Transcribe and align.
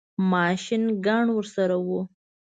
ماشین 0.31 0.83
ګن 1.05 1.25
ورسره 1.33 1.77
وو. 1.85 1.99